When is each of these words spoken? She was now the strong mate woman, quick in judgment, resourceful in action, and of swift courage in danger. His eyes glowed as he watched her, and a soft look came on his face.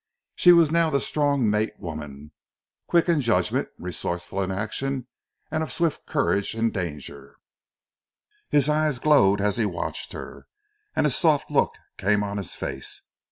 She 0.35 0.51
was 0.51 0.71
now 0.71 0.89
the 0.89 0.99
strong 0.99 1.47
mate 1.47 1.79
woman, 1.79 2.31
quick 2.87 3.07
in 3.07 3.21
judgment, 3.21 3.67
resourceful 3.77 4.41
in 4.41 4.49
action, 4.49 5.05
and 5.51 5.61
of 5.61 5.71
swift 5.71 6.07
courage 6.07 6.55
in 6.55 6.71
danger. 6.71 7.37
His 8.49 8.67
eyes 8.67 8.97
glowed 8.97 9.41
as 9.41 9.57
he 9.57 9.65
watched 9.67 10.13
her, 10.13 10.47
and 10.95 11.05
a 11.05 11.11
soft 11.11 11.51
look 11.51 11.75
came 11.99 12.23
on 12.23 12.37
his 12.37 12.55
face. 12.55 13.03